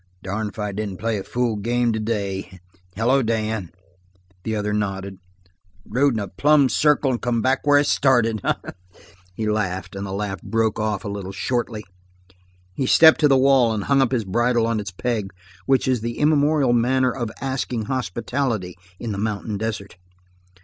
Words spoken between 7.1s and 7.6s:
and come